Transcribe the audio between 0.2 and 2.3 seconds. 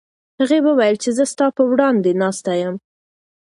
هغې وویل چې زه ستا په وړاندې